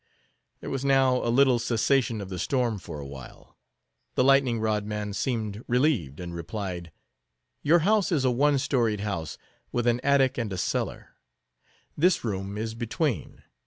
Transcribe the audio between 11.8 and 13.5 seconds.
this room is between.